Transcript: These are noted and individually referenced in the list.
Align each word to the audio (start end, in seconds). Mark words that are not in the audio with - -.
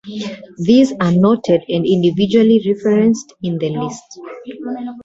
These 0.57 0.93
are 0.99 1.11
noted 1.11 1.61
and 1.69 1.85
individually 1.85 2.59
referenced 2.65 3.33
in 3.43 3.59
the 3.59 3.69
list. 3.69 4.17